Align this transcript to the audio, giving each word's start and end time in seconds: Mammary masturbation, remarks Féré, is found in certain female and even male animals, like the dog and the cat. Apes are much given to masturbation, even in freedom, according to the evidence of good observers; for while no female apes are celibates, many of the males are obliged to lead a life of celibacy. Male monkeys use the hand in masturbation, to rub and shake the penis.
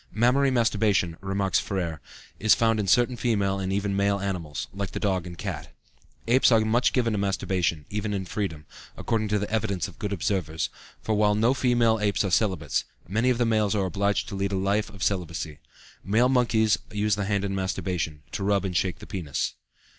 Mammary 0.11 0.49
masturbation, 0.49 1.15
remarks 1.21 1.61
Féré, 1.61 1.99
is 2.39 2.55
found 2.55 2.79
in 2.79 2.87
certain 2.87 3.15
female 3.15 3.59
and 3.59 3.71
even 3.71 3.95
male 3.95 4.19
animals, 4.19 4.67
like 4.73 4.93
the 4.93 4.99
dog 4.99 5.27
and 5.27 5.35
the 5.35 5.43
cat. 5.43 5.75
Apes 6.27 6.51
are 6.51 6.61
much 6.61 6.91
given 6.91 7.13
to 7.13 7.19
masturbation, 7.19 7.85
even 7.91 8.11
in 8.11 8.25
freedom, 8.25 8.65
according 8.97 9.27
to 9.27 9.37
the 9.37 9.47
evidence 9.51 9.87
of 9.87 9.99
good 9.99 10.11
observers; 10.11 10.69
for 11.03 11.13
while 11.13 11.35
no 11.35 11.53
female 11.53 11.99
apes 11.99 12.25
are 12.25 12.31
celibates, 12.31 12.83
many 13.07 13.29
of 13.29 13.37
the 13.37 13.45
males 13.45 13.75
are 13.75 13.85
obliged 13.85 14.27
to 14.29 14.35
lead 14.35 14.51
a 14.53 14.57
life 14.57 14.89
of 14.89 15.03
celibacy. 15.03 15.59
Male 16.03 16.29
monkeys 16.29 16.79
use 16.91 17.13
the 17.13 17.25
hand 17.25 17.45
in 17.45 17.53
masturbation, 17.53 18.23
to 18.31 18.43
rub 18.43 18.65
and 18.65 18.75
shake 18.75 18.97
the 18.97 19.05
penis. 19.05 19.53